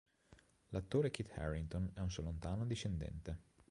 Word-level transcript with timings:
L'attore 0.71 1.11
Kit 1.11 1.29
Harington 1.37 1.91
è 1.93 1.99
un 1.99 2.09
suo 2.09 2.23
lontano 2.23 2.65
discendente. 2.65 3.37